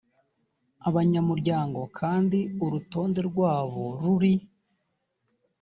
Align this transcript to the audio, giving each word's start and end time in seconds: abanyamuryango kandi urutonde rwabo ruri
abanyamuryango 0.87 1.81
kandi 1.99 2.39
urutonde 2.65 3.19
rwabo 3.29 3.83
ruri 4.01 4.33